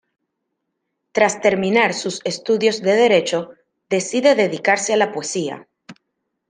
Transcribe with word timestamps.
Tras 1.11 1.41
terminar 1.41 1.93
sus 1.93 2.21
estudios 2.23 2.81
de 2.81 2.93
derecho, 2.95 3.51
decide 3.87 4.33
dedicarse 4.33 4.93
a 4.93 4.97
la 4.97 5.11
poesía. 5.11 5.67